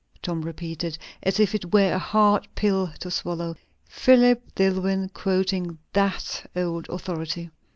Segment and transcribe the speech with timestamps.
[0.23, 3.55] Tom repeated, as if it were a hard pill to swallow.
[3.87, 7.51] "Philip Dillwyn quoting that old authority!"